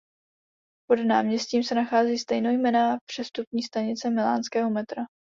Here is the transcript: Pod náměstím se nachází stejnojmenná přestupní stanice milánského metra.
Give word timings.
Pod 0.89 0.95
náměstím 1.05 1.63
se 1.63 1.75
nachází 1.75 2.17
stejnojmenná 2.17 2.97
přestupní 3.09 3.63
stanice 3.63 4.09
milánského 4.09 4.69
metra. 4.69 5.03